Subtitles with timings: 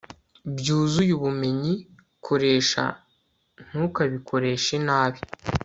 [0.57, 1.73] byuzuye ubumenyi..
[2.25, 2.83] koresha,
[3.67, 5.19] ntukabikoreshe nabi